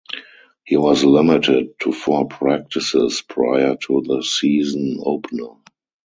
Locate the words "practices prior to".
2.27-4.01